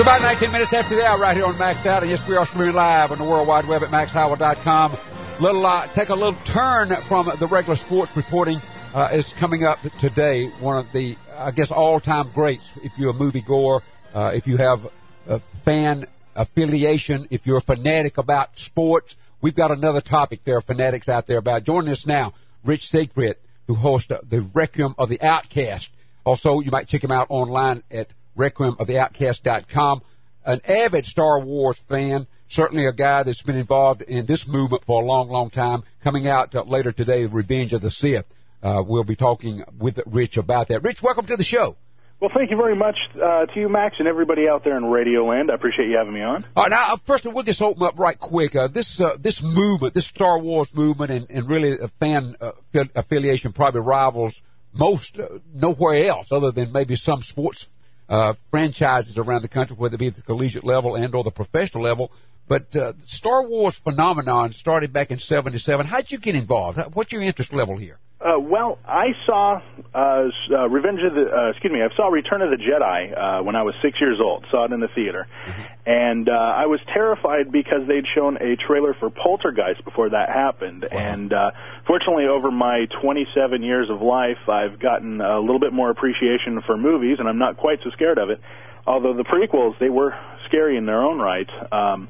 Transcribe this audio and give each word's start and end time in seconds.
It's 0.00 0.06
about 0.06 0.22
19 0.22 0.50
minutes 0.50 0.72
after 0.72 0.96
the 0.96 1.04
hour 1.04 1.20
right 1.20 1.36
here 1.36 1.44
on 1.44 1.56
Maxed 1.56 1.84
Out. 1.84 2.02
And 2.02 2.10
yes, 2.10 2.22
we 2.26 2.34
are 2.34 2.46
streaming 2.46 2.72
live 2.72 3.10
on 3.10 3.18
the 3.18 3.24
World 3.24 3.46
Wide 3.46 3.68
Web 3.68 3.82
at 3.82 3.90
MaxHowell.com. 3.90 4.96
Little, 5.42 5.66
uh, 5.66 5.92
take 5.94 6.08
a 6.08 6.14
little 6.14 6.38
turn 6.42 6.88
from 7.06 7.30
the 7.38 7.46
regular 7.46 7.76
sports 7.76 8.10
reporting. 8.16 8.62
Uh, 8.94 9.10
is 9.12 9.34
coming 9.38 9.62
up 9.62 9.78
today. 9.98 10.48
One 10.58 10.78
of 10.78 10.86
the, 10.94 11.18
I 11.36 11.50
guess, 11.50 11.70
all-time 11.70 12.30
greats. 12.32 12.72
If 12.82 12.92
you're 12.96 13.10
a 13.10 13.12
moviegoer, 13.12 13.82
uh, 14.14 14.32
if 14.34 14.46
you 14.46 14.56
have 14.56 14.78
a 15.26 15.42
fan 15.66 16.06
affiliation, 16.34 17.28
if 17.30 17.46
you're 17.46 17.58
a 17.58 17.60
fanatic 17.60 18.16
about 18.16 18.58
sports, 18.58 19.14
we've 19.42 19.54
got 19.54 19.70
another 19.70 20.00
topic 20.00 20.40
there, 20.46 20.62
fanatics 20.62 21.10
out 21.10 21.26
there 21.26 21.36
about. 21.36 21.64
Joining 21.64 21.92
us 21.92 22.06
now, 22.06 22.32
Rich 22.64 22.84
Siegfried, 22.84 23.36
who 23.66 23.74
hosts 23.74 24.08
the 24.08 24.50
Requiem 24.54 24.94
of 24.96 25.10
the 25.10 25.20
Outcast. 25.20 25.90
Also, 26.24 26.60
you 26.60 26.70
might 26.70 26.88
check 26.88 27.04
him 27.04 27.10
out 27.10 27.26
online 27.28 27.82
at 27.90 28.06
requiemoftheoutcast.com. 28.36 30.02
An 30.44 30.60
avid 30.64 31.04
Star 31.04 31.44
Wars 31.44 31.78
fan, 31.88 32.26
certainly 32.48 32.86
a 32.86 32.92
guy 32.92 33.22
that's 33.22 33.42
been 33.42 33.56
involved 33.56 34.02
in 34.02 34.26
this 34.26 34.46
movement 34.48 34.84
for 34.84 35.02
a 35.02 35.04
long, 35.04 35.28
long 35.28 35.50
time. 35.50 35.82
Coming 36.02 36.26
out 36.26 36.54
uh, 36.54 36.62
later 36.62 36.92
today, 36.92 37.26
Revenge 37.26 37.72
of 37.72 37.82
the 37.82 37.90
Sith. 37.90 38.24
Uh, 38.62 38.82
we'll 38.86 39.04
be 39.04 39.16
talking 39.16 39.62
with 39.78 39.98
Rich 40.06 40.36
about 40.36 40.68
that. 40.68 40.82
Rich, 40.82 41.02
welcome 41.02 41.26
to 41.26 41.36
the 41.36 41.42
show. 41.42 41.76
Well, 42.20 42.30
thank 42.34 42.50
you 42.50 42.56
very 42.58 42.76
much 42.76 42.96
uh, 43.14 43.46
to 43.46 43.60
you, 43.60 43.70
Max, 43.70 43.96
and 43.98 44.06
everybody 44.06 44.46
out 44.46 44.62
there 44.62 44.76
in 44.76 44.84
Radio 44.84 45.24
Land. 45.24 45.50
I 45.50 45.54
appreciate 45.54 45.88
you 45.88 45.96
having 45.96 46.12
me 46.12 46.20
on. 46.20 46.44
All 46.54 46.64
right, 46.64 46.70
now, 46.70 46.92
uh, 46.92 46.96
first, 47.06 47.24
we'll 47.24 47.44
just 47.44 47.62
open 47.62 47.82
up 47.82 47.98
right 47.98 48.18
quick. 48.18 48.54
Uh, 48.54 48.68
this 48.68 49.00
uh, 49.00 49.16
this 49.18 49.40
movement, 49.42 49.94
this 49.94 50.06
Star 50.06 50.38
Wars 50.38 50.68
movement, 50.74 51.10
and, 51.10 51.30
and 51.30 51.48
really 51.48 51.78
a 51.78 51.88
fan 51.98 52.36
uh, 52.38 52.52
affiliation 52.94 53.52
probably 53.52 53.80
rivals 53.80 54.38
most 54.74 55.18
uh, 55.18 55.38
nowhere 55.54 56.08
else 56.08 56.26
other 56.30 56.52
than 56.52 56.72
maybe 56.72 56.94
some 56.94 57.22
sports 57.22 57.66
uh, 58.10 58.34
franchises 58.50 59.16
around 59.16 59.42
the 59.42 59.48
country, 59.48 59.76
whether 59.76 59.94
it 59.94 59.98
be 59.98 60.08
at 60.08 60.16
the 60.16 60.22
collegiate 60.22 60.64
level 60.64 60.96
and 60.96 61.14
or 61.14 61.24
the 61.24 61.30
professional 61.30 61.82
level. 61.82 62.10
But 62.48 62.74
uh, 62.74 62.94
Star 63.06 63.46
Wars 63.46 63.78
phenomenon 63.82 64.52
started 64.52 64.92
back 64.92 65.12
in 65.12 65.20
'77. 65.20 65.86
How'd 65.86 66.10
you 66.10 66.18
get 66.18 66.34
involved? 66.34 66.78
What's 66.94 67.12
your 67.12 67.22
interest 67.22 67.52
level 67.52 67.76
here? 67.76 67.98
Uh, 68.20 68.38
well, 68.38 68.78
I 68.86 69.14
saw 69.24 69.62
uh, 69.94 69.98
uh, 70.52 70.68
Revenge 70.68 71.00
of 71.08 71.14
the, 71.14 71.24
uh, 71.32 71.50
excuse 71.50 71.72
me, 71.72 71.80
I 71.80 71.88
saw 71.96 72.08
Return 72.08 72.42
of 72.42 72.50
the 72.50 72.56
Jedi 72.56 73.16
uh, 73.16 73.42
when 73.42 73.56
I 73.56 73.62
was 73.62 73.74
six 73.82 73.98
years 73.98 74.18
old. 74.22 74.44
Saw 74.50 74.66
it 74.66 74.72
in 74.72 74.80
the 74.80 74.88
theater, 74.94 75.26
mm-hmm. 75.46 75.62
And 75.90 76.28
uh, 76.28 76.32
I 76.32 76.66
was 76.66 76.78
terrified 76.94 77.50
because 77.50 77.88
they'd 77.88 78.06
shown 78.14 78.36
a 78.36 78.54
trailer 78.54 78.94
for 78.94 79.10
Poltergeist 79.10 79.84
before 79.84 80.10
that 80.10 80.28
happened. 80.28 80.86
Wow. 80.86 80.96
And 80.96 81.32
uh, 81.32 81.50
fortunately, 81.84 82.26
over 82.26 82.52
my 82.52 82.86
27 83.02 83.64
years 83.64 83.90
of 83.90 84.00
life, 84.00 84.38
I've 84.48 84.78
gotten 84.78 85.20
a 85.20 85.40
little 85.40 85.58
bit 85.58 85.72
more 85.72 85.90
appreciation 85.90 86.62
for 86.64 86.76
movies, 86.76 87.16
and 87.18 87.28
I'm 87.28 87.38
not 87.38 87.56
quite 87.56 87.80
so 87.82 87.90
scared 87.90 88.18
of 88.18 88.30
it. 88.30 88.40
Although 88.86 89.14
the 89.14 89.24
prequels, 89.24 89.80
they 89.80 89.90
were 89.90 90.14
scary 90.46 90.76
in 90.76 90.86
their 90.86 91.02
own 91.02 91.18
right. 91.18 91.50
Um, 91.72 92.06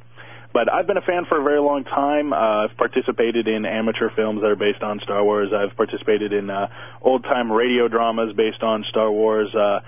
but 0.52 0.70
I've 0.70 0.86
been 0.86 0.98
a 0.98 1.06
fan 1.06 1.24
for 1.26 1.40
a 1.40 1.42
very 1.42 1.60
long 1.60 1.84
time. 1.84 2.34
Uh, 2.34 2.66
I've 2.66 2.76
participated 2.76 3.48
in 3.48 3.64
amateur 3.64 4.10
films 4.14 4.42
that 4.42 4.48
are 4.48 4.56
based 4.56 4.82
on 4.82 5.00
Star 5.00 5.24
Wars. 5.24 5.52
I've 5.56 5.74
participated 5.74 6.34
in 6.34 6.50
uh, 6.50 6.68
old 7.00 7.22
time 7.22 7.50
radio 7.50 7.88
dramas 7.88 8.34
based 8.36 8.62
on 8.62 8.84
Star 8.90 9.10
Wars. 9.10 9.54
Uh, 9.54 9.80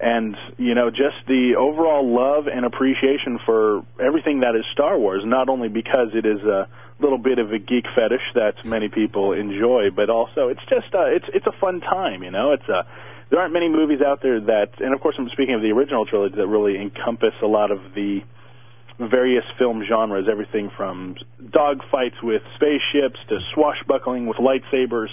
and 0.00 0.36
you 0.56 0.74
know 0.74 0.90
just 0.90 1.16
the 1.26 1.56
overall 1.58 2.08
love 2.08 2.46
and 2.46 2.64
appreciation 2.64 3.38
for 3.44 3.84
everything 4.00 4.40
that 4.40 4.56
is 4.56 4.64
Star 4.72 4.98
Wars 4.98 5.22
not 5.24 5.48
only 5.48 5.68
because 5.68 6.08
it 6.14 6.24
is 6.24 6.40
a 6.42 6.68
little 6.98 7.18
bit 7.18 7.38
of 7.38 7.52
a 7.52 7.58
geek 7.58 7.84
fetish 7.94 8.22
that 8.34 8.54
many 8.64 8.88
people 8.88 9.32
enjoy 9.32 9.90
but 9.94 10.08
also 10.08 10.48
it's 10.48 10.64
just 10.68 10.94
uh, 10.94 11.04
it's 11.04 11.26
it's 11.34 11.46
a 11.46 11.52
fun 11.60 11.80
time 11.80 12.22
you 12.22 12.30
know? 12.30 12.52
It's 12.52 12.68
a 12.68 12.86
there 13.30 13.40
aren't 13.40 13.52
many 13.52 13.68
movies 13.68 14.00
out 14.00 14.22
there 14.22 14.40
that 14.40 14.80
and 14.80 14.94
of 14.94 15.00
course 15.00 15.16
I'm 15.18 15.28
speaking 15.30 15.54
of 15.54 15.62
the 15.62 15.70
original 15.70 16.06
trilogy 16.06 16.36
that 16.36 16.46
really 16.46 16.80
encompass 16.80 17.34
a 17.42 17.46
lot 17.46 17.70
of 17.70 17.80
the 17.94 18.22
various 18.98 19.44
film 19.58 19.82
genres, 19.88 20.28
everything 20.30 20.70
from 20.76 21.16
dogfights 21.42 22.22
with 22.22 22.42
spaceships 22.56 23.18
to 23.28 23.40
swashbuckling 23.54 24.26
with 24.26 24.36
lightsabers, 24.36 25.08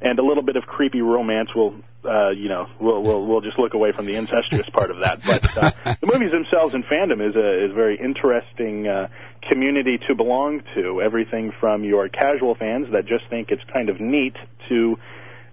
and 0.00 0.18
a 0.18 0.24
little 0.24 0.42
bit 0.42 0.56
of 0.56 0.64
creepy 0.64 1.00
romance. 1.00 1.50
Will 1.54 1.74
uh, 2.04 2.30
you 2.30 2.48
know? 2.48 2.66
We'll, 2.80 3.02
we'll 3.02 3.26
we'll 3.26 3.40
just 3.40 3.58
look 3.58 3.74
away 3.74 3.92
from 3.92 4.06
the 4.06 4.14
incestuous 4.14 4.68
part 4.72 4.90
of 4.90 4.98
that. 5.00 5.20
But 5.24 5.56
uh, 5.56 5.94
the 6.00 6.06
movies 6.06 6.30
themselves 6.30 6.74
and 6.74 6.84
fandom 6.84 7.26
is 7.26 7.36
a 7.36 7.64
is 7.64 7.70
a 7.72 7.74
very 7.74 7.98
interesting 7.98 8.86
uh, 8.86 9.08
community 9.48 9.98
to 10.08 10.14
belong 10.14 10.62
to. 10.74 11.02
Everything 11.02 11.52
from 11.60 11.84
your 11.84 12.08
casual 12.08 12.54
fans 12.54 12.86
that 12.92 13.06
just 13.06 13.24
think 13.30 13.50
it's 13.50 13.62
kind 13.72 13.88
of 13.88 14.00
neat 14.00 14.34
to 14.68 14.96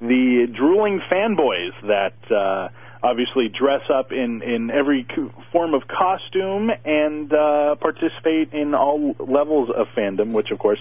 the 0.01 0.47
drooling 0.55 1.01
fanboys 1.11 1.71
that. 1.87 2.13
Uh, 2.31 2.69
obviously 3.03 3.47
dress 3.49 3.81
up 3.93 4.11
in 4.11 4.41
in 4.41 4.71
every 4.71 5.05
form 5.51 5.75
of 5.75 5.83
costume 5.87 6.71
and 6.83 7.31
uh, 7.31 7.75
participate 7.75 8.51
in 8.51 8.73
all 8.73 9.15
levels 9.19 9.69
of 9.75 9.85
fandom, 9.95 10.31
which 10.33 10.49
of 10.49 10.57
course 10.57 10.79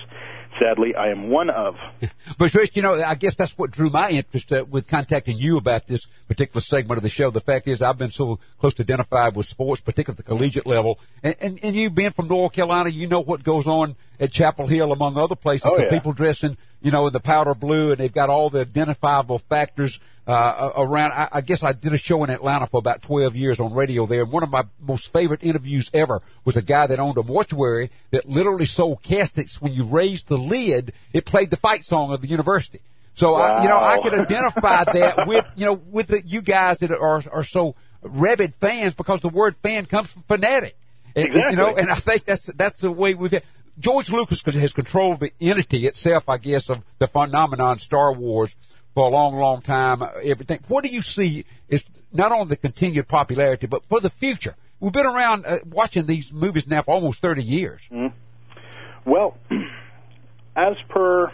sadly, 0.60 0.94
I 0.94 1.10
am 1.10 1.30
one 1.30 1.50
of. 1.50 1.76
but 2.38 2.54
Rich, 2.54 2.72
you 2.74 2.82
know, 2.82 2.94
I 2.94 3.14
guess 3.14 3.34
that's 3.36 3.52
what 3.56 3.70
drew 3.70 3.90
my 3.90 4.10
interest 4.10 4.50
uh, 4.52 4.64
with 4.70 4.88
contacting 4.88 5.36
you 5.36 5.58
about 5.58 5.86
this 5.86 6.06
particular 6.28 6.60
segment 6.60 6.98
of 6.98 7.02
the 7.02 7.10
show. 7.10 7.30
The 7.30 7.40
fact 7.40 7.68
is, 7.68 7.82
I've 7.82 7.98
been 7.98 8.10
so 8.10 8.38
close 8.60 8.74
to 8.74 8.82
identified 8.82 9.36
with 9.36 9.46
sports, 9.46 9.80
particularly 9.80 10.18
at 10.18 10.24
the 10.24 10.30
collegiate 10.30 10.66
level, 10.66 10.98
and, 11.22 11.36
and, 11.40 11.60
and 11.62 11.76
you 11.76 11.90
being 11.90 12.12
from 12.12 12.28
North 12.28 12.52
Carolina, 12.52 12.90
you 12.90 13.08
know 13.08 13.22
what 13.22 13.44
goes 13.44 13.66
on 13.66 13.96
at 14.20 14.32
Chapel 14.32 14.66
Hill, 14.66 14.92
among 14.92 15.16
other 15.16 15.36
places. 15.36 15.66
Oh, 15.70 15.76
the 15.76 15.84
yeah. 15.84 15.90
people 15.90 16.12
dressing, 16.12 16.56
you 16.80 16.90
know, 16.90 17.06
in 17.06 17.12
the 17.12 17.20
powder 17.20 17.54
blue, 17.54 17.90
and 17.90 17.98
they've 17.98 18.12
got 18.12 18.30
all 18.30 18.50
the 18.50 18.60
identifiable 18.60 19.40
factors 19.48 19.98
uh, 20.26 20.70
around. 20.76 21.12
I, 21.12 21.28
I 21.32 21.40
guess 21.40 21.62
I 21.62 21.72
did 21.72 21.92
a 21.92 21.98
show 21.98 22.24
in 22.24 22.30
Atlanta 22.30 22.66
for 22.66 22.78
about 22.78 23.02
12 23.02 23.34
years 23.34 23.60
on 23.60 23.74
radio 23.74 24.06
there, 24.06 24.22
and 24.22 24.32
one 24.32 24.42
of 24.42 24.50
my 24.50 24.64
most 24.80 25.12
favorite 25.12 25.42
interviews 25.42 25.90
ever 25.92 26.20
was 26.44 26.56
a 26.56 26.62
guy 26.62 26.86
that 26.86 26.98
owned 26.98 27.18
a 27.18 27.22
mortuary 27.22 27.90
that 28.12 28.26
literally 28.26 28.66
sold 28.66 29.02
caskets. 29.02 29.58
When 29.60 29.72
you 29.72 29.86
raised 29.88 30.28
the 30.28 30.38
lid, 30.38 30.92
it 31.12 31.26
played 31.26 31.50
the 31.50 31.56
fight 31.56 31.84
song 31.84 32.12
of 32.12 32.20
the 32.20 32.28
university. 32.28 32.80
So 33.16 33.32
wow. 33.32 33.40
I, 33.40 33.62
you 33.62 33.68
know, 33.68 33.78
I 33.78 33.98
could 34.02 34.14
identify 34.14 34.84
that 34.92 35.26
with 35.26 35.44
you 35.56 35.66
know 35.66 35.80
with 35.90 36.08
the, 36.08 36.22
you 36.24 36.42
guys 36.42 36.78
that 36.78 36.90
are 36.90 37.22
are 37.30 37.44
so 37.44 37.74
rabid 38.02 38.54
fans 38.60 38.94
because 38.94 39.20
the 39.20 39.28
word 39.28 39.56
fan 39.62 39.86
comes 39.86 40.10
from 40.10 40.22
fanatic. 40.22 40.74
And, 41.16 41.26
exactly. 41.26 41.50
You 41.52 41.56
know, 41.56 41.74
and 41.76 41.90
I 41.90 42.00
think 42.00 42.24
that's 42.24 42.50
that's 42.56 42.80
the 42.80 42.90
way 42.90 43.14
we've. 43.14 43.32
George 43.78 44.08
Lucas 44.08 44.42
has 44.44 44.72
controlled 44.72 45.20
the 45.20 45.32
entity 45.40 45.86
itself, 45.86 46.28
I 46.28 46.38
guess, 46.38 46.70
of 46.70 46.78
the 46.98 47.08
phenomenon 47.08 47.78
Star 47.78 48.12
Wars 48.12 48.54
for 48.94 49.06
a 49.06 49.10
long, 49.10 49.34
long 49.34 49.62
time. 49.62 50.02
Everything. 50.22 50.60
What 50.68 50.84
do 50.84 50.90
you 50.90 51.02
see 51.02 51.44
is 51.68 51.82
not 52.12 52.32
only 52.32 52.50
the 52.50 52.56
continued 52.56 53.08
popularity, 53.08 53.66
but 53.66 53.84
for 53.86 54.00
the 54.00 54.10
future? 54.10 54.54
We've 54.80 54.92
been 54.92 55.06
around 55.06 55.44
uh, 55.46 55.58
watching 55.66 56.06
these 56.06 56.30
movies 56.32 56.66
now 56.66 56.82
for 56.82 56.92
almost 56.92 57.20
30 57.20 57.42
years. 57.42 57.80
Mm-hmm. 57.90 59.10
Well, 59.10 59.36
as 60.56 60.74
per 60.88 61.32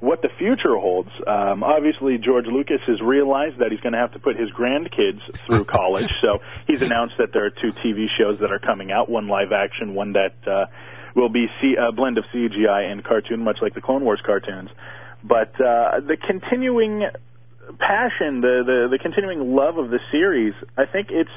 what 0.00 0.22
the 0.22 0.28
future 0.38 0.76
holds, 0.76 1.10
um, 1.26 1.64
obviously 1.64 2.18
George 2.18 2.46
Lucas 2.46 2.80
has 2.86 3.00
realized 3.00 3.58
that 3.58 3.72
he's 3.72 3.80
going 3.80 3.94
to 3.94 3.98
have 3.98 4.12
to 4.12 4.18
put 4.18 4.36
his 4.36 4.48
grandkids 4.50 5.20
through 5.46 5.64
college. 5.68 6.10
so 6.20 6.38
he's 6.66 6.82
announced 6.82 7.14
that 7.18 7.32
there 7.32 7.46
are 7.46 7.50
two 7.50 7.72
TV 7.72 8.06
shows 8.16 8.38
that 8.40 8.52
are 8.52 8.60
coming 8.60 8.92
out, 8.92 9.08
one 9.08 9.26
live 9.26 9.50
action, 9.52 9.94
one 9.94 10.12
that 10.12 10.34
uh, 10.46 10.66
will 11.18 11.28
be 11.28 11.46
C- 11.60 11.76
a 11.76 11.92
blend 11.92 12.16
of 12.16 12.24
CGI 12.32 12.90
and 12.90 13.04
cartoon, 13.04 13.40
much 13.40 13.58
like 13.60 13.74
the 13.74 13.80
Clone 13.80 14.04
Wars 14.04 14.20
cartoons. 14.24 14.70
But 15.24 15.54
uh, 15.60 16.00
the 16.00 16.16
continuing 16.24 17.02
passion, 17.78 18.40
the, 18.40 18.62
the 18.64 18.88
the 18.90 18.98
continuing 18.98 19.54
love 19.54 19.76
of 19.78 19.90
the 19.90 19.98
series, 20.12 20.54
I 20.76 20.86
think 20.86 21.08
it's 21.10 21.30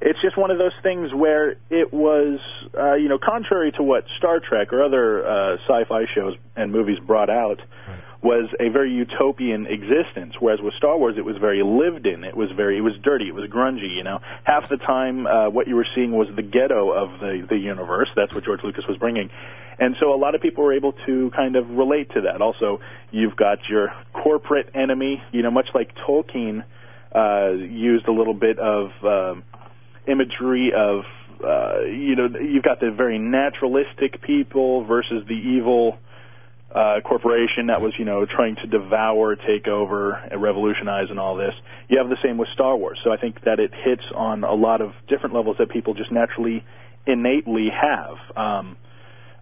it's 0.00 0.20
just 0.20 0.36
one 0.36 0.50
of 0.50 0.58
those 0.58 0.72
things 0.82 1.14
where 1.14 1.52
it 1.70 1.92
was, 1.92 2.40
uh, 2.76 2.94
you 2.94 3.08
know, 3.08 3.18
contrary 3.18 3.70
to 3.72 3.82
what 3.82 4.04
Star 4.18 4.40
Trek 4.40 4.72
or 4.72 4.82
other 4.82 5.24
uh, 5.24 5.56
sci-fi 5.68 6.06
shows 6.12 6.34
and 6.56 6.72
movies 6.72 6.98
brought 6.98 7.30
out, 7.30 7.60
right. 7.86 8.00
Was 8.22 8.48
a 8.60 8.68
very 8.68 8.92
utopian 8.92 9.66
existence. 9.66 10.34
Whereas 10.38 10.60
with 10.62 10.74
Star 10.74 10.96
Wars, 10.96 11.16
it 11.18 11.24
was 11.24 11.36
very 11.38 11.62
lived 11.62 12.06
in. 12.06 12.22
It 12.22 12.36
was 12.36 12.50
very, 12.56 12.78
it 12.78 12.80
was 12.80 12.94
dirty. 13.02 13.28
It 13.28 13.34
was 13.34 13.50
grungy. 13.50 13.96
You 13.96 14.04
know, 14.04 14.20
half 14.44 14.68
the 14.68 14.76
time, 14.76 15.26
uh, 15.26 15.50
what 15.50 15.66
you 15.66 15.74
were 15.74 15.86
seeing 15.94 16.12
was 16.12 16.28
the 16.34 16.42
ghetto 16.42 16.92
of 16.92 17.18
the 17.20 17.46
the 17.48 17.58
universe. 17.58 18.08
That's 18.14 18.32
what 18.32 18.44
George 18.44 18.60
Lucas 18.62 18.84
was 18.88 18.96
bringing, 18.96 19.30
and 19.78 19.96
so 19.98 20.14
a 20.14 20.18
lot 20.18 20.34
of 20.34 20.40
people 20.40 20.64
were 20.64 20.72
able 20.72 20.92
to 21.06 21.30
kind 21.34 21.56
of 21.56 21.68
relate 21.70 22.10
to 22.14 22.22
that. 22.22 22.40
Also, 22.40 22.80
you've 23.10 23.36
got 23.36 23.58
your 23.68 23.92
corporate 24.12 24.70
enemy. 24.74 25.22
You 25.32 25.42
know, 25.42 25.50
much 25.50 25.68
like 25.74 25.90
Tolkien 26.06 26.64
uh, 27.14 27.52
used 27.52 28.06
a 28.06 28.12
little 28.12 28.34
bit 28.34 28.58
of. 28.58 28.90
Um, 29.02 29.44
imagery 30.04 30.72
of 30.76 31.04
uh, 31.44 31.82
you 31.82 32.16
know 32.16 32.28
you've 32.40 32.64
got 32.64 32.80
the 32.80 32.90
very 32.90 33.20
naturalistic 33.20 34.20
people 34.20 34.84
versus 34.84 35.24
the 35.28 35.34
evil 35.34 35.96
uh, 36.74 37.00
corporation 37.04 37.66
that 37.66 37.80
was 37.80 37.92
you 37.98 38.04
know 38.04 38.24
trying 38.26 38.56
to 38.56 38.66
devour, 38.66 39.36
take 39.36 39.68
over, 39.68 40.12
and 40.12 40.40
revolutionize, 40.40 41.08
and 41.10 41.18
all 41.20 41.36
this. 41.36 41.54
You 41.88 41.98
have 41.98 42.08
the 42.08 42.16
same 42.24 42.38
with 42.38 42.48
Star 42.54 42.76
Wars. 42.76 42.98
So 43.04 43.12
I 43.12 43.16
think 43.18 43.42
that 43.44 43.60
it 43.60 43.72
hits 43.84 44.04
on 44.14 44.44
a 44.44 44.54
lot 44.54 44.80
of 44.80 44.92
different 45.08 45.34
levels 45.34 45.56
that 45.58 45.70
people 45.70 45.94
just 45.94 46.10
naturally, 46.10 46.64
innately 47.06 47.68
have. 47.70 48.16
Um, 48.36 48.76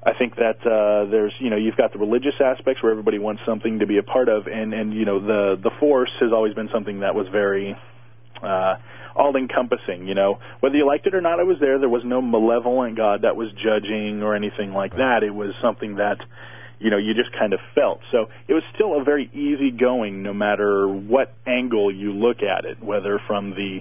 I 0.03 0.13
think 0.19 0.37
that 0.37 0.59
uh, 0.67 1.11
there's 1.11 1.35
you 1.39 1.51
know 1.51 1.57
you've 1.57 1.77
got 1.77 1.93
the 1.93 1.99
religious 1.99 2.35
aspects 2.41 2.83
where 2.83 2.91
everybody 2.91 3.19
wants 3.19 3.43
something 3.47 3.79
to 3.81 3.87
be 3.87 3.99
a 3.99 4.03
part 4.03 4.29
of, 4.29 4.47
and 4.47 4.75
and 4.75 4.93
you 4.95 5.05
know 5.05 5.21
the 5.21 5.57
the 5.63 5.71
Force 5.79 6.11
has 6.21 6.33
always 6.33 6.55
been 6.55 6.69
something 6.73 7.01
that 7.01 7.15
was 7.15 7.27
very 7.31 7.77
Uh, 8.43 8.77
all 9.15 9.37
encompassing, 9.37 10.07
you 10.07 10.15
know. 10.15 10.39
Whether 10.61 10.77
you 10.77 10.87
liked 10.87 11.07
it 11.07 11.15
or 11.15 11.21
not, 11.21 11.41
I 11.41 11.43
was 11.43 11.59
there. 11.61 11.79
There 11.79 11.91
was 11.91 12.05
no 12.07 12.23
malevolent 12.23 12.97
God 12.97 13.23
that 13.23 13.37
was 13.37 13.49
judging 13.53 14.23
or 14.23 14.35
anything 14.35 14.73
like 14.73 14.93
that. 14.93 15.23
It 15.23 15.35
was 15.35 15.53
something 15.61 15.97
that, 15.97 16.19
you 16.81 16.91
know, 16.91 16.97
you 16.97 17.15
just 17.15 17.31
kind 17.39 17.53
of 17.53 17.61
felt. 17.75 18.01
So 18.11 18.29
it 18.49 18.55
was 18.55 18.63
still 18.75 18.99
a 19.01 19.05
very 19.05 19.31
easy 19.33 19.71
going 19.71 20.23
no 20.23 20.33
matter 20.33 20.89
what 20.89 21.35
angle 21.47 21.95
you 21.95 22.13
look 22.13 22.39
at 22.43 22.65
it, 22.65 22.83
whether 22.83 23.21
from 23.27 23.51
the 23.51 23.81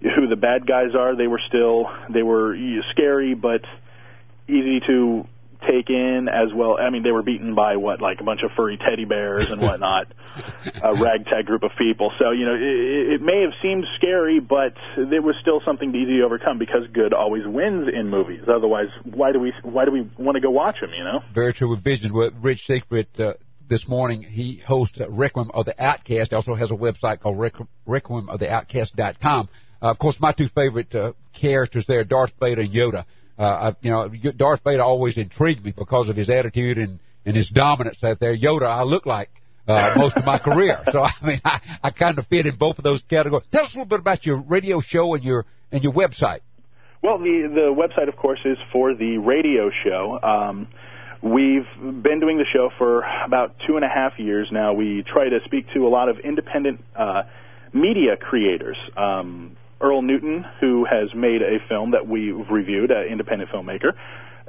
who 0.00 0.28
the 0.28 0.36
bad 0.36 0.66
guys 0.66 0.94
are, 0.98 1.16
they 1.16 1.26
were 1.26 1.40
still 1.46 1.86
they 2.12 2.22
were 2.22 2.56
scary 2.90 3.34
but 3.34 3.62
easy 4.48 4.80
to 4.86 5.26
take 5.60 5.90
in 5.90 6.28
as 6.28 6.52
well. 6.54 6.76
I 6.78 6.90
mean, 6.90 7.02
they 7.02 7.10
were 7.10 7.22
beaten 7.22 7.54
by 7.54 7.76
what, 7.76 8.00
like 8.00 8.20
a 8.20 8.24
bunch 8.24 8.40
of 8.44 8.50
furry 8.56 8.78
teddy 8.78 9.04
bears 9.04 9.50
and 9.50 9.60
whatnot, 9.60 10.06
a 10.82 10.94
ragtag 10.94 11.46
group 11.46 11.62
of 11.62 11.72
people. 11.78 12.12
So 12.18 12.30
you 12.30 12.46
know, 12.46 12.54
it, 12.54 13.14
it 13.14 13.22
may 13.22 13.42
have 13.42 13.52
seemed 13.62 13.84
scary, 13.96 14.40
but 14.40 14.74
it 14.96 15.22
was 15.22 15.34
still 15.40 15.60
something 15.64 15.90
easy 15.94 16.18
to 16.18 16.22
overcome 16.22 16.58
because 16.58 16.86
good 16.92 17.12
always 17.12 17.46
wins 17.46 17.88
in 17.92 18.08
movies. 18.08 18.42
Otherwise, 18.48 18.88
why 19.04 19.32
do 19.32 19.40
we 19.40 19.52
why 19.62 19.84
do 19.84 19.90
we 19.90 20.08
want 20.18 20.36
to 20.36 20.40
go 20.40 20.50
watch 20.50 20.76
them? 20.80 20.90
You 20.96 21.04
know. 21.04 21.20
Very 21.34 21.52
true 21.52 21.70
with 21.70 21.82
Vision. 21.82 22.12
With 22.12 22.34
Rich 22.40 22.66
Siegfried 22.66 23.08
uh, 23.18 23.34
this 23.68 23.88
morning, 23.88 24.22
he 24.22 24.56
hosts 24.56 24.98
Requiem 25.08 25.50
of 25.52 25.66
the 25.66 25.82
Outcast. 25.82 26.30
He 26.30 26.36
also 26.36 26.54
has 26.54 26.70
a 26.70 26.74
website 26.74 27.20
called 27.20 27.38
Requiem 27.86 28.28
of 28.28 28.38
the 28.38 28.50
Outcast.com. 28.50 29.48
Uh, 29.80 29.90
of 29.90 29.98
course, 29.98 30.18
my 30.20 30.32
two 30.32 30.48
favorite 30.48 30.94
uh, 30.94 31.12
characters 31.32 31.86
there, 31.86 32.04
Darth 32.04 32.32
Vader 32.40 32.62
and 32.62 32.70
Yoda. 32.70 33.04
Uh, 33.38 33.42
I, 33.42 33.76
you 33.82 33.90
know, 33.90 34.08
Darth 34.36 34.62
Vader 34.64 34.82
always 34.82 35.16
intrigued 35.16 35.64
me 35.64 35.72
because 35.76 36.08
of 36.08 36.16
his 36.16 36.28
attitude 36.28 36.78
and, 36.78 36.98
and 37.24 37.36
his 37.36 37.48
dominance 37.50 38.02
out 38.02 38.18
there. 38.18 38.36
Yoda, 38.36 38.66
I 38.66 38.82
look 38.82 39.06
like 39.06 39.30
uh, 39.68 39.92
most 39.96 40.16
of 40.16 40.24
my 40.24 40.38
career. 40.38 40.82
So 40.90 41.00
I 41.00 41.12
mean, 41.22 41.40
I, 41.44 41.60
I 41.84 41.90
kind 41.90 42.18
of 42.18 42.26
fit 42.26 42.46
in 42.46 42.56
both 42.56 42.78
of 42.78 42.84
those 42.84 43.02
categories. 43.02 43.46
Tell 43.52 43.64
us 43.64 43.74
a 43.74 43.78
little 43.78 43.88
bit 43.88 44.00
about 44.00 44.26
your 44.26 44.42
radio 44.42 44.80
show 44.80 45.14
and 45.14 45.22
your 45.22 45.46
and 45.70 45.82
your 45.82 45.92
website. 45.92 46.40
Well, 47.02 47.18
the 47.18 47.48
the 47.54 47.74
website, 47.74 48.08
of 48.08 48.16
course, 48.16 48.40
is 48.44 48.58
for 48.72 48.94
the 48.94 49.18
radio 49.18 49.70
show. 49.84 50.18
Um, 50.20 50.68
we've 51.22 52.02
been 52.02 52.18
doing 52.18 52.38
the 52.38 52.46
show 52.52 52.70
for 52.76 53.02
about 53.24 53.54
two 53.68 53.76
and 53.76 53.84
a 53.84 53.88
half 53.88 54.18
years 54.18 54.48
now. 54.50 54.72
We 54.72 55.04
try 55.06 55.28
to 55.28 55.38
speak 55.44 55.66
to 55.74 55.86
a 55.86 55.90
lot 55.90 56.08
of 56.08 56.18
independent 56.18 56.84
uh, 56.96 57.22
media 57.72 58.16
creators. 58.16 58.76
Um, 58.96 59.56
Earl 59.80 60.02
Newton, 60.02 60.44
who 60.60 60.84
has 60.84 61.14
made 61.14 61.42
a 61.42 61.58
film 61.68 61.92
that 61.92 62.06
we've 62.06 62.48
reviewed, 62.50 62.90
an 62.90 63.06
independent 63.06 63.50
filmmaker. 63.50 63.92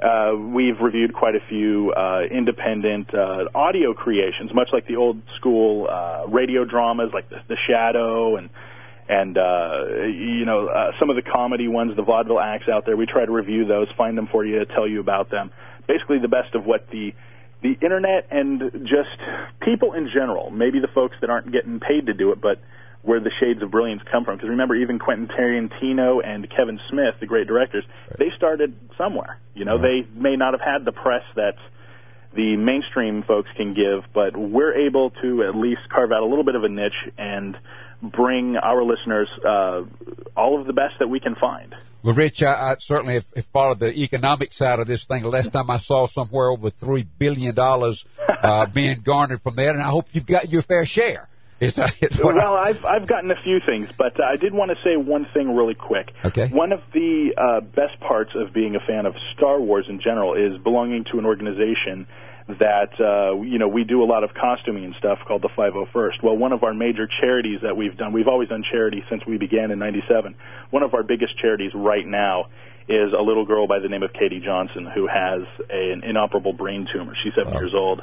Uh, 0.02 0.34
we've 0.34 0.80
reviewed 0.80 1.12
quite 1.12 1.34
a 1.34 1.40
few 1.48 1.92
uh, 1.92 2.22
independent 2.30 3.12
uh, 3.14 3.44
audio 3.54 3.92
creations, 3.92 4.50
much 4.54 4.68
like 4.72 4.86
the 4.86 4.96
old 4.96 5.20
school 5.36 5.86
uh, 5.90 6.26
radio 6.26 6.64
dramas 6.64 7.10
like 7.12 7.28
the, 7.28 7.36
the 7.48 7.56
Shadow 7.68 8.36
and 8.36 8.48
and 9.08 9.36
uh, 9.36 10.06
you 10.06 10.46
know 10.46 10.68
uh, 10.68 10.92
some 10.98 11.10
of 11.10 11.16
the 11.16 11.22
comedy 11.22 11.68
ones, 11.68 11.94
the 11.96 12.02
vaudeville 12.02 12.40
acts 12.40 12.66
out 12.72 12.86
there. 12.86 12.96
We 12.96 13.06
try 13.06 13.26
to 13.26 13.32
review 13.32 13.66
those, 13.66 13.88
find 13.96 14.16
them 14.16 14.28
for 14.30 14.44
you, 14.44 14.64
tell 14.64 14.88
you 14.88 15.00
about 15.00 15.30
them. 15.30 15.50
Basically, 15.86 16.18
the 16.18 16.28
best 16.28 16.54
of 16.54 16.64
what 16.64 16.88
the 16.90 17.12
the 17.62 17.76
internet 17.82 18.28
and 18.30 18.62
just 18.84 19.20
people 19.60 19.92
in 19.92 20.08
general, 20.14 20.50
maybe 20.50 20.80
the 20.80 20.88
folks 20.94 21.16
that 21.20 21.28
aren't 21.28 21.52
getting 21.52 21.78
paid 21.78 22.06
to 22.06 22.14
do 22.14 22.32
it, 22.32 22.40
but 22.40 22.58
where 23.02 23.20
the 23.20 23.30
shades 23.40 23.62
of 23.62 23.70
brilliance 23.70 24.02
come 24.10 24.24
from. 24.24 24.36
Because 24.36 24.50
remember, 24.50 24.74
even 24.74 24.98
Quentin 24.98 25.28
Tarantino 25.28 26.20
and 26.24 26.48
Kevin 26.50 26.78
Smith, 26.90 27.14
the 27.20 27.26
great 27.26 27.46
directors, 27.46 27.84
right. 28.08 28.18
they 28.18 28.36
started 28.36 28.74
somewhere. 28.98 29.38
You 29.54 29.64
know, 29.64 29.76
right. 29.78 30.04
they 30.06 30.20
may 30.20 30.36
not 30.36 30.52
have 30.54 30.60
had 30.60 30.84
the 30.84 30.92
press 30.92 31.24
that 31.36 31.54
the 32.34 32.56
mainstream 32.56 33.24
folks 33.26 33.48
can 33.56 33.74
give, 33.74 34.04
but 34.14 34.36
we're 34.36 34.86
able 34.86 35.10
to 35.22 35.44
at 35.44 35.56
least 35.56 35.80
carve 35.92 36.12
out 36.12 36.22
a 36.22 36.26
little 36.26 36.44
bit 36.44 36.54
of 36.54 36.62
a 36.62 36.68
niche 36.68 36.92
and 37.18 37.56
bring 38.02 38.56
our 38.56 38.82
listeners 38.82 39.28
uh, 39.46 39.82
all 40.36 40.60
of 40.60 40.66
the 40.66 40.72
best 40.72 40.94
that 41.00 41.08
we 41.08 41.20
can 41.20 41.34
find. 41.34 41.74
Well, 42.02 42.14
Rich, 42.14 42.42
I, 42.42 42.52
I 42.52 42.76
certainly 42.78 43.14
have, 43.14 43.26
have, 43.34 43.44
followed 43.52 43.80
the 43.80 43.92
economic 43.92 44.52
side 44.52 44.78
of 44.78 44.86
this 44.86 45.04
thing. 45.06 45.22
The 45.22 45.28
last 45.28 45.52
time 45.52 45.68
I 45.70 45.78
saw 45.78 46.06
somewhere 46.06 46.48
over 46.50 46.70
three 46.70 47.06
billion 47.18 47.54
dollars 47.54 48.04
uh, 48.42 48.66
being 48.74 48.96
garnered 49.04 49.42
from 49.42 49.56
that, 49.56 49.70
and 49.70 49.82
I 49.82 49.90
hope 49.90 50.06
you've 50.12 50.26
got 50.26 50.48
your 50.48 50.62
fair 50.62 50.86
share. 50.86 51.28
Is 51.60 51.74
that, 51.74 51.92
is 52.00 52.18
well, 52.24 52.56
I've 52.56 52.82
I've 52.84 53.06
gotten 53.06 53.30
a 53.30 53.40
few 53.44 53.60
things, 53.64 53.90
but 53.98 54.16
I 54.22 54.36
did 54.36 54.54
want 54.54 54.70
to 54.70 54.76
say 54.82 54.96
one 54.96 55.26
thing 55.34 55.54
really 55.54 55.74
quick. 55.74 56.08
Okay. 56.24 56.48
One 56.48 56.72
of 56.72 56.80
the 56.94 57.36
uh, 57.36 57.60
best 57.60 58.00
parts 58.00 58.30
of 58.34 58.54
being 58.54 58.76
a 58.76 58.80
fan 58.80 59.04
of 59.04 59.14
Star 59.36 59.60
Wars 59.60 59.84
in 59.86 60.00
general 60.00 60.32
is 60.34 60.56
belonging 60.62 61.04
to 61.12 61.18
an 61.18 61.26
organization 61.26 62.06
that 62.48 62.96
uh, 62.98 63.40
you 63.42 63.58
know 63.58 63.68
we 63.68 63.84
do 63.84 64.02
a 64.02 64.08
lot 64.08 64.24
of 64.24 64.30
costuming 64.32 64.84
and 64.84 64.94
stuff 64.98 65.18
called 65.28 65.42
the 65.42 65.50
501st. 65.50 66.22
Well, 66.22 66.36
one 66.36 66.52
of 66.52 66.62
our 66.62 66.72
major 66.72 67.06
charities 67.20 67.60
that 67.62 67.76
we've 67.76 67.96
done, 67.96 68.14
we've 68.14 68.28
always 68.28 68.48
done 68.48 68.64
charity 68.72 69.04
since 69.10 69.22
we 69.26 69.36
began 69.36 69.70
in 69.70 69.78
'97. 69.78 70.34
One 70.70 70.82
of 70.82 70.94
our 70.94 71.02
biggest 71.02 71.38
charities 71.38 71.72
right 71.74 72.06
now 72.06 72.46
is 72.88 73.12
a 73.12 73.22
little 73.22 73.44
girl 73.44 73.66
by 73.66 73.80
the 73.80 73.88
name 73.88 74.02
of 74.02 74.14
Katie 74.14 74.40
Johnson 74.40 74.88
who 74.92 75.06
has 75.06 75.42
a, 75.70 75.92
an 75.92 76.04
inoperable 76.04 76.54
brain 76.54 76.88
tumor. 76.92 77.14
She's 77.22 77.34
seven 77.36 77.52
wow. 77.52 77.60
years 77.60 77.74
old, 77.74 78.02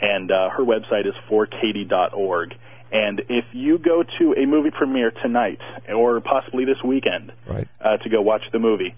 and 0.00 0.30
uh, 0.30 0.50
her 0.50 0.64
website 0.64 1.06
is 1.06 1.14
forkatie.org 1.30 2.54
and 2.92 3.22
if 3.28 3.44
you 3.52 3.78
go 3.78 4.04
to 4.18 4.34
a 4.34 4.46
movie 4.46 4.70
premiere 4.70 5.10
tonight 5.10 5.60
or 5.88 6.20
possibly 6.20 6.64
this 6.64 6.82
weekend 6.84 7.32
right. 7.46 7.68
uh, 7.80 7.96
to 7.98 8.08
go 8.08 8.22
watch 8.22 8.42
the 8.52 8.58
movie, 8.58 8.94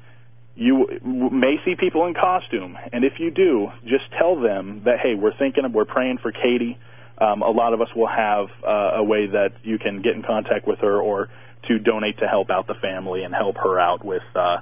you 0.55 0.89
may 1.05 1.57
see 1.65 1.75
people 1.77 2.07
in 2.07 2.15
costume. 2.15 2.77
And 2.93 3.05
if 3.05 3.15
you 3.19 3.31
do, 3.31 3.69
just 3.85 4.05
tell 4.19 4.41
them 4.41 4.83
that, 4.85 4.99
hey, 5.01 5.15
we're 5.15 5.37
thinking, 5.37 5.65
of 5.65 5.73
we're 5.73 5.85
praying 5.85 6.19
for 6.19 6.33
Katie. 6.33 6.79
Um, 7.17 7.43
a 7.43 7.51
lot 7.51 7.73
of 7.75 7.81
us 7.81 7.89
will 7.95 8.09
have 8.09 8.49
uh, 8.67 8.97
a 8.97 9.05
way 9.05 9.27
that 9.27 9.53
you 9.63 9.79
can 9.79 10.03
get 10.03 10.15
in 10.15 10.23
contact 10.23 10.67
with 10.67 10.81
her 10.81 11.01
or 11.01 11.29
to 11.69 11.79
donate 11.79 12.19
to 12.19 12.27
help 12.27 12.51
out 12.51 12.67
the 12.67 12.75
family 12.75 13.23
and 13.23 13.35
help 13.35 13.57
her 13.57 13.79
out 13.79 14.05
with. 14.05 14.23
Uh, 14.35 14.59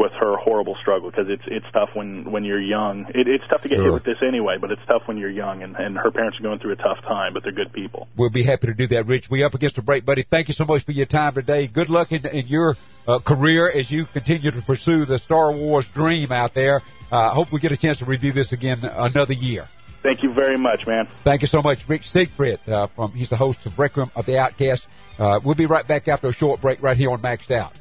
with 0.00 0.12
her 0.12 0.34
horrible 0.38 0.74
struggle 0.80 1.10
because 1.10 1.26
it's 1.28 1.42
it's 1.46 1.66
tough 1.74 1.90
when 1.92 2.32
when 2.32 2.42
you're 2.42 2.60
young. 2.60 3.04
It, 3.14 3.28
it's 3.28 3.44
tough 3.50 3.60
to 3.62 3.68
get 3.68 3.76
sure. 3.76 3.84
hit 3.84 3.92
with 3.92 4.04
this 4.04 4.16
anyway, 4.26 4.56
but 4.58 4.70
it's 4.70 4.80
tough 4.88 5.02
when 5.04 5.18
you're 5.18 5.30
young, 5.30 5.62
and 5.62 5.76
and 5.76 5.94
her 5.94 6.10
parents 6.10 6.40
are 6.40 6.42
going 6.42 6.58
through 6.58 6.72
a 6.72 6.76
tough 6.76 7.02
time, 7.02 7.34
but 7.34 7.42
they're 7.42 7.52
good 7.52 7.70
people. 7.74 8.08
We'll 8.16 8.30
be 8.30 8.42
happy 8.42 8.68
to 8.68 8.74
do 8.74 8.86
that, 8.88 9.06
Rich. 9.06 9.28
We 9.30 9.44
up 9.44 9.52
against 9.52 9.76
a 9.76 9.82
break, 9.82 10.06
buddy. 10.06 10.22
Thank 10.22 10.48
you 10.48 10.54
so 10.54 10.64
much 10.64 10.86
for 10.86 10.92
your 10.92 11.04
time 11.04 11.34
today. 11.34 11.68
Good 11.68 11.90
luck 11.90 12.12
in, 12.12 12.26
in 12.26 12.46
your 12.46 12.76
uh, 13.06 13.18
career 13.18 13.70
as 13.70 13.90
you 13.90 14.06
continue 14.06 14.50
to 14.50 14.62
pursue 14.62 15.04
the 15.04 15.18
Star 15.18 15.52
Wars 15.52 15.86
dream 15.92 16.32
out 16.32 16.54
there. 16.54 16.80
I 17.12 17.26
uh, 17.26 17.34
hope 17.34 17.52
we 17.52 17.60
get 17.60 17.72
a 17.72 17.76
chance 17.76 17.98
to 17.98 18.06
review 18.06 18.32
this 18.32 18.52
again 18.52 18.78
another 18.82 19.34
year. 19.34 19.68
Thank 20.02 20.22
you 20.22 20.32
very 20.32 20.56
much, 20.56 20.86
man. 20.86 21.08
Thank 21.24 21.42
you 21.42 21.48
so 21.48 21.60
much, 21.60 21.86
Rich 21.86 22.08
Siegfried. 22.08 22.60
Uh, 22.66 22.86
from 22.96 23.12
he's 23.12 23.28
the 23.28 23.36
host 23.36 23.66
of 23.66 23.78
Requiem 23.78 24.10
of 24.16 24.24
the 24.24 24.38
Outcast. 24.38 24.86
Uh, 25.18 25.40
we'll 25.44 25.56
be 25.56 25.66
right 25.66 25.86
back 25.86 26.08
after 26.08 26.28
a 26.28 26.32
short 26.32 26.62
break 26.62 26.80
right 26.82 26.96
here 26.96 27.10
on 27.10 27.20
Maxed 27.20 27.50
Out. 27.50 27.72